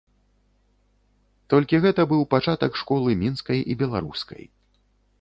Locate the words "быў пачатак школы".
2.13-3.09